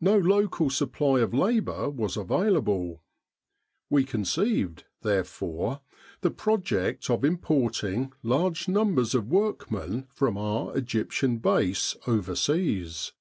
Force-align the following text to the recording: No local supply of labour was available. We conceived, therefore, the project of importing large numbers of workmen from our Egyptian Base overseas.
No 0.00 0.18
local 0.18 0.70
supply 0.70 1.20
of 1.20 1.32
labour 1.32 1.88
was 1.88 2.16
available. 2.16 3.00
We 3.88 4.02
conceived, 4.02 4.82
therefore, 5.02 5.82
the 6.20 6.32
project 6.32 7.08
of 7.08 7.24
importing 7.24 8.12
large 8.24 8.66
numbers 8.66 9.14
of 9.14 9.28
workmen 9.28 10.08
from 10.10 10.36
our 10.36 10.76
Egyptian 10.76 11.38
Base 11.38 11.96
overseas. 12.08 13.12